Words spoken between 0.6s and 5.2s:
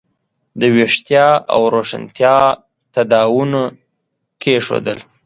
ویښتیا او روښانتیا تاداوونه کېښودل.